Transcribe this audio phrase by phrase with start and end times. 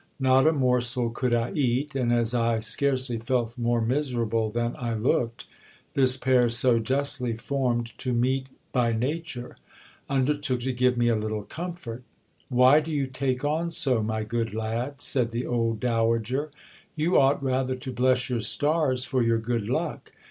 [0.19, 4.95] Not a morsel could I eat; and, as I scarcely felt more miserable than I
[4.95, 5.45] looked,
[5.93, 9.57] this pair so justly formed to meet by nature,
[10.09, 12.01] undertook to give me a little comfort..
[12.49, 15.03] Why do you take on so, my good lad?
[15.03, 16.49] said the old dowager:
[16.95, 20.11] you ought rather to bless your stars for your good luck.